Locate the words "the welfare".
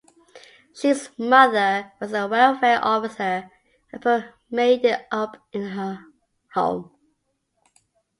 2.09-2.79